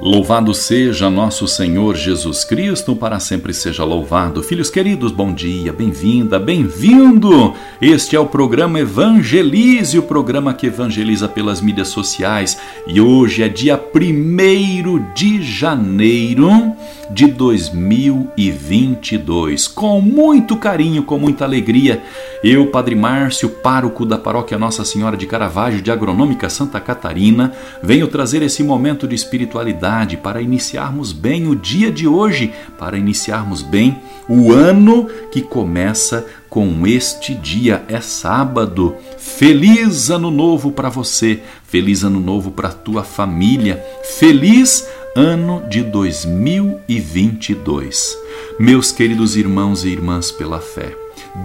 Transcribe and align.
Louvado 0.00 0.54
seja 0.54 1.10
nosso 1.10 1.48
Senhor 1.48 1.96
Jesus 1.96 2.44
Cristo, 2.44 2.94
para 2.94 3.18
sempre 3.18 3.52
seja 3.52 3.82
louvado. 3.82 4.44
Filhos 4.44 4.70
queridos, 4.70 5.10
bom 5.10 5.32
dia, 5.32 5.72
bem-vinda, 5.72 6.38
bem-vindo. 6.38 7.52
Este 7.82 8.14
é 8.14 8.20
o 8.20 8.26
programa 8.26 8.78
Evangelize, 8.78 9.98
o 9.98 10.02
programa 10.04 10.54
que 10.54 10.68
evangeliza 10.68 11.28
pelas 11.28 11.60
mídias 11.60 11.88
sociais. 11.88 12.56
E 12.86 13.00
hoje 13.00 13.42
é 13.42 13.48
dia 13.48 13.76
1 13.76 15.14
de 15.14 15.42
janeiro 15.42 16.76
de 17.10 17.26
2022. 17.26 19.66
Com 19.66 20.00
muito 20.00 20.56
carinho, 20.56 21.02
com 21.02 21.18
muita 21.18 21.44
alegria, 21.44 22.00
eu, 22.44 22.68
Padre 22.68 22.94
Márcio, 22.94 23.48
pároco 23.48 24.06
da 24.06 24.16
paróquia 24.16 24.56
Nossa 24.56 24.84
Senhora 24.84 25.16
de 25.16 25.26
Caravaggio 25.26 25.82
de 25.82 25.90
Agronômica 25.90 26.48
Santa 26.48 26.78
Catarina, 26.78 27.52
venho 27.82 28.06
trazer 28.06 28.42
esse 28.42 28.62
momento 28.62 29.08
de 29.08 29.16
espiritualidade 29.16 29.87
para 30.18 30.42
iniciarmos 30.42 31.12
bem 31.12 31.48
o 31.48 31.56
dia 31.56 31.90
de 31.90 32.06
hoje, 32.06 32.52
para 32.78 32.98
iniciarmos 32.98 33.62
bem 33.62 33.98
o 34.28 34.52
ano 34.52 35.08
que 35.32 35.40
começa 35.40 36.26
com 36.50 36.86
este 36.86 37.34
dia. 37.34 37.82
É 37.88 37.98
sábado. 38.00 38.94
Feliz 39.16 40.10
ano 40.10 40.30
novo 40.30 40.72
para 40.72 40.90
você, 40.90 41.40
feliz 41.64 42.04
ano 42.04 42.20
novo 42.20 42.50
para 42.50 42.68
tua 42.68 43.02
família, 43.02 43.82
feliz 44.18 44.86
ano 45.16 45.62
de 45.70 45.82
2022. 45.82 48.14
Meus 48.60 48.92
queridos 48.92 49.36
irmãos 49.36 49.84
e 49.84 49.88
irmãs 49.88 50.30
pela 50.30 50.60
fé, 50.60 50.94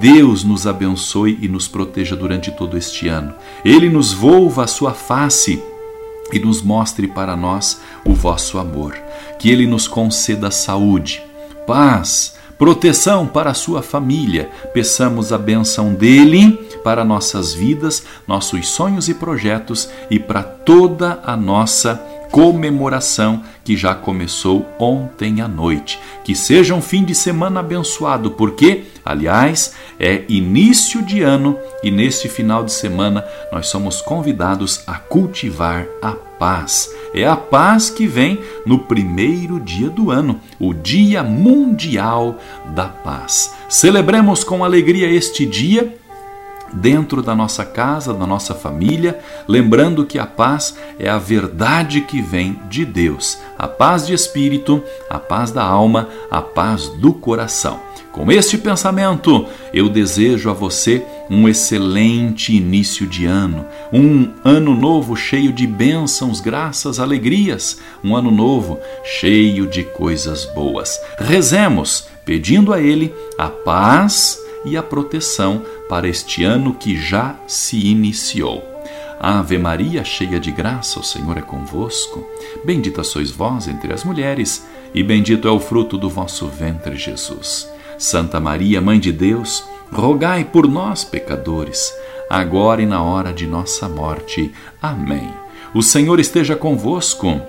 Deus 0.02 0.44
nos 0.44 0.68
abençoe 0.68 1.40
e 1.42 1.48
nos 1.48 1.66
proteja 1.68 2.16
durante 2.16 2.52
todo 2.52 2.78
este 2.78 3.08
ano. 3.08 3.34
Ele 3.64 3.90
nos 3.90 4.12
volva 4.12 4.66
a 4.66 4.68
sua 4.68 4.94
face 4.94 5.64
e 6.32 6.40
nos 6.40 6.62
mostre 6.62 7.08
para 7.08 7.36
nós 7.36 7.82
o 8.06 8.14
vosso 8.14 8.58
amor. 8.58 8.96
Que 9.40 9.50
Ele 9.50 9.68
nos 9.68 9.88
conceda 9.88 10.52
saúde, 10.52 11.24
paz, 11.68 12.36
proteção 12.58 13.28
para 13.28 13.52
a 13.52 13.54
sua 13.54 13.82
família. 13.82 14.50
Peçamos 14.74 15.34
a 15.34 15.38
benção 15.38 15.94
dele 15.94 16.54
para 16.84 17.04
nossas 17.04 17.54
vidas, 17.54 18.04
nossos 18.28 18.70
sonhos 18.70 19.10
e 19.10 19.14
projetos 19.14 19.90
e 20.10 20.20
para 20.20 20.44
toda 20.44 21.20
a 21.26 21.36
nossa 21.36 22.02
comemoração 22.34 23.44
que 23.64 23.78
já 23.78 23.94
começou 23.94 24.68
ontem 24.80 25.40
à 25.40 25.48
noite. 25.48 26.00
Que 26.24 26.34
seja 26.34 26.74
um 26.74 26.82
fim 26.82 27.04
de 27.04 27.14
semana 27.14 27.60
abençoado, 27.60 28.32
porque, 28.32 28.86
aliás, 29.06 29.76
é 30.00 30.24
início 30.28 31.04
de 31.04 31.22
ano 31.22 31.60
e 31.84 31.92
nesse 31.92 32.28
final 32.28 32.64
de 32.64 32.72
semana 32.72 33.24
nós 33.52 33.68
somos 33.68 34.02
convidados 34.02 34.82
a 34.88 34.96
cultivar 34.96 35.86
a 36.02 36.14
paz. 36.14 36.90
É 37.14 37.24
a 37.24 37.36
paz 37.36 37.92
que 37.92 38.08
vem 38.08 38.40
no 38.66 38.80
primeiro 38.80 39.60
dia 39.60 39.92
do 39.92 40.10
ano, 40.10 40.42
o 40.60 40.74
Dia 40.74 41.22
Mundial 41.22 42.40
da 42.74 42.88
Paz. 42.88 43.54
Celebremos 43.70 44.44
com 44.44 44.66
alegria 44.66 45.08
este 45.08 45.46
dia 45.46 45.96
dentro 46.74 47.22
da 47.22 47.36
nossa 47.36 47.64
casa, 47.64 48.14
da 48.14 48.26
nossa 48.26 48.54
família, 48.54 49.20
lembrando 49.48 50.06
que 50.06 50.20
a 50.20 50.26
paz 50.26 50.76
é 51.00 51.10
a 51.10 51.18
verdade 51.18 52.02
que 52.02 52.22
vem 52.22 52.60
de 52.70 52.86
Deus, 52.86 53.38
a 53.58 53.68
paz 53.68 54.06
de 54.08 54.14
espírito, 54.14 54.84
a 55.10 55.20
paz 55.20 55.52
da 55.52 55.64
alma, 55.64 56.10
a 56.30 56.42
paz 56.42 56.90
do 56.90 57.14
coração. 57.14 57.80
Com 58.14 58.32
este 58.32 58.60
pensamento, 58.60 59.48
eu 59.74 59.90
desejo 59.90 60.48
a 60.48 60.54
você 60.54 61.04
um 61.32 61.50
excelente 61.50 62.56
início 62.56 63.08
de 63.08 63.26
ano, 63.26 63.66
um 63.92 64.30
ano 64.44 64.76
novo 64.76 65.16
cheio 65.16 65.52
de 65.52 65.66
bênçãos, 65.66 66.40
graças, 66.40 67.00
alegrias, 67.00 67.80
um 68.04 68.16
ano 68.16 68.30
novo 68.30 68.80
cheio 69.04 69.66
de 69.66 69.84
coisas 69.84 70.46
boas. 70.46 71.02
Rezemos, 71.18 72.08
pedindo 72.24 72.72
a 72.72 72.80
Ele 72.80 73.12
a 73.36 73.50
paz 73.50 74.43
e 74.66 74.78
a 74.78 74.84
proteção 74.84 75.62
para 75.90 76.08
este 76.08 76.44
ano 76.44 76.74
que 76.74 76.98
já 76.98 77.36
se 77.48 77.88
iniciou. 77.88 78.64
Ave 79.20 79.58
Maria, 79.58 80.04
cheia 80.04 80.40
de 80.40 80.52
graça, 80.52 81.00
o 81.00 81.04
Senhor 81.04 81.38
é 81.38 81.42
convosco. 81.42 82.28
Bendita 82.66 83.04
sois 83.04 83.32
vós 83.32 83.68
entre 83.68 83.94
as 83.94 84.04
mulheres, 84.04 84.68
e 84.94 85.02
bendito 85.02 85.48
é 85.48 85.52
o 85.52 85.60
fruto 85.60 85.98
do 85.98 86.10
vosso 86.10 86.48
ventre, 86.48 86.98
Jesus. 86.98 87.70
Santa 87.98 88.40
Maria, 88.40 88.82
Mãe 88.82 89.00
de 89.00 89.14
Deus, 89.14 89.64
rogai 89.92 90.44
por 90.44 90.68
nós, 90.68 91.06
pecadores, 91.06 91.94
agora 92.30 92.82
e 92.82 92.86
na 92.86 93.02
hora 93.02 93.32
de 93.32 93.48
nossa 93.48 93.88
morte. 93.88 94.54
Amém. 94.82 95.34
O 95.74 95.82
Senhor 95.82 96.20
esteja 96.20 96.56
convosco, 96.56 97.42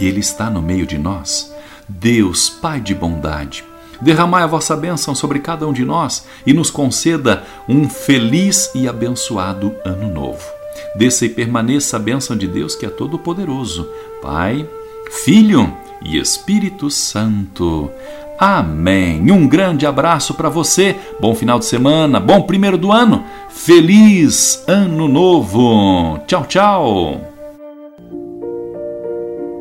Ele 0.00 0.20
está 0.20 0.48
no 0.48 0.62
meio 0.62 0.86
de 0.86 0.96
nós. 0.96 1.54
Deus, 1.86 2.48
Pai 2.48 2.80
de 2.80 2.94
bondade, 2.94 3.62
Derramai 4.00 4.42
a 4.42 4.46
vossa 4.46 4.76
bênção 4.76 5.14
sobre 5.14 5.38
cada 5.38 5.66
um 5.66 5.72
de 5.72 5.84
nós 5.84 6.26
e 6.46 6.52
nos 6.52 6.70
conceda 6.70 7.44
um 7.68 7.88
feliz 7.88 8.70
e 8.74 8.88
abençoado 8.88 9.74
ano 9.84 10.12
novo. 10.12 10.44
Desça 10.96 11.26
e 11.26 11.28
permaneça 11.28 11.96
a 11.96 12.00
bênção 12.00 12.36
de 12.36 12.46
Deus 12.46 12.74
que 12.74 12.86
é 12.86 12.90
todo-poderoso, 12.90 13.88
Pai, 14.22 14.68
Filho 15.24 15.72
e 16.04 16.18
Espírito 16.18 16.90
Santo. 16.90 17.90
Amém. 18.38 19.30
Um 19.30 19.46
grande 19.46 19.86
abraço 19.86 20.34
para 20.34 20.48
você. 20.48 20.96
Bom 21.20 21.34
final 21.34 21.58
de 21.58 21.66
semana, 21.66 22.18
bom 22.18 22.42
primeiro 22.42 22.76
do 22.76 22.90
ano. 22.90 23.24
Feliz 23.48 24.62
ano 24.66 25.06
novo. 25.06 26.18
Tchau, 26.26 26.44
tchau. 26.44 27.33